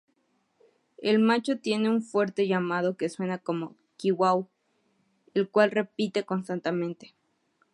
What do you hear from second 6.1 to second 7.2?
constantemente.